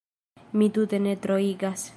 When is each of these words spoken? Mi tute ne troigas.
Mi 0.61 0.69
tute 0.79 1.01
ne 1.05 1.15
troigas. 1.27 1.89